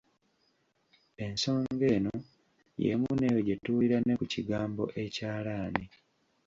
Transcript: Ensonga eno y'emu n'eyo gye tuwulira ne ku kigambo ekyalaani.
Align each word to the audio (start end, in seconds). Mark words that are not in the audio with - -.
Ensonga 1.25 1.85
eno 1.95 2.13
y'emu 2.83 3.09
n'eyo 3.15 3.39
gye 3.47 3.55
tuwulira 3.63 3.97
ne 4.01 4.13
ku 4.19 4.25
kigambo 4.33 4.83
ekyalaani. 5.03 5.85